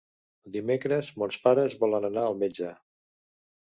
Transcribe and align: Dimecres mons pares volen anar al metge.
Dimecres 0.55 1.13
mons 1.23 1.39
pares 1.45 1.79
volen 1.87 2.11
anar 2.13 2.27
al 2.27 2.43
metge. 2.45 2.77